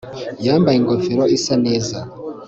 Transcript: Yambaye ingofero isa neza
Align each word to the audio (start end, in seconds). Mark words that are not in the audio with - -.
Yambaye 0.45 0.77
ingofero 0.79 1.23
isa 1.37 1.55
neza 1.65 1.97